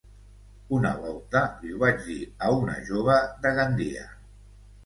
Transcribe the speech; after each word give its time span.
Una 0.77 0.93
volta 1.03 1.43
li 1.59 1.75
ho 1.75 1.81
vaig 1.83 2.01
dir 2.07 2.17
a 2.47 2.51
una 2.63 2.81
jove 2.89 3.19
de 3.45 3.53
Gandia. 3.63 4.09